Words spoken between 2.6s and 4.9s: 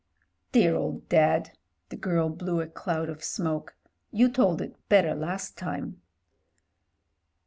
cloud of smoke. "You told it